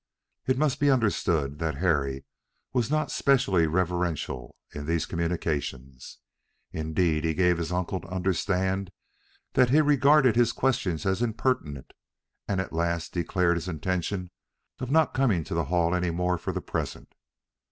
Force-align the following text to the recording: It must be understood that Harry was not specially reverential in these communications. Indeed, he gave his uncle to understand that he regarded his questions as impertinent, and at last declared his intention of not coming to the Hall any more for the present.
It 0.47 0.57
must 0.57 0.79
be 0.79 0.89
understood 0.89 1.59
that 1.59 1.75
Harry 1.77 2.25
was 2.73 2.89
not 2.89 3.11
specially 3.11 3.67
reverential 3.67 4.55
in 4.73 4.87
these 4.87 5.05
communications. 5.05 6.17
Indeed, 6.71 7.23
he 7.23 7.35
gave 7.35 7.59
his 7.59 7.71
uncle 7.71 7.99
to 8.01 8.07
understand 8.07 8.91
that 9.53 9.69
he 9.69 9.79
regarded 9.79 10.35
his 10.35 10.53
questions 10.53 11.05
as 11.05 11.21
impertinent, 11.21 11.91
and 12.47 12.59
at 12.59 12.73
last 12.73 13.13
declared 13.13 13.57
his 13.57 13.67
intention 13.67 14.31
of 14.79 14.89
not 14.89 15.13
coming 15.13 15.43
to 15.43 15.53
the 15.53 15.65
Hall 15.65 15.93
any 15.93 16.09
more 16.09 16.39
for 16.39 16.51
the 16.51 16.61
present. 16.61 17.13